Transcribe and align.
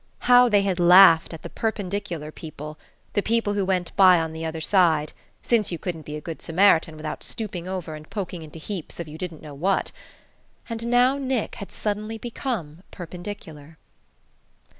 How 0.25 0.49
they 0.49 0.63
had 0.63 0.79
laughed 0.79 1.31
at 1.31 1.43
the 1.43 1.49
Perpendicular 1.51 2.31
People, 2.31 2.79
the 3.13 3.21
people 3.21 3.53
who 3.53 3.63
went 3.63 3.95
by 3.95 4.19
on 4.19 4.33
the 4.33 4.43
other 4.43 4.59
side 4.59 5.13
(since 5.43 5.71
you 5.71 5.77
couldn't 5.77 6.07
be 6.07 6.15
a 6.15 6.21
good 6.21 6.41
Samaritan 6.41 6.95
without 6.97 7.21
stooping 7.21 7.67
over 7.67 7.93
and 7.93 8.09
poking 8.09 8.41
into 8.41 8.57
heaps 8.57 8.99
of 8.99 9.07
you 9.07 9.19
didn't 9.19 9.43
know 9.43 9.53
what)! 9.53 9.91
And 10.67 10.87
now 10.87 11.19
Nick 11.19 11.53
had 11.53 11.71
suddenly 11.71 12.17
become 12.17 12.81
perpendicular.... 12.89 13.77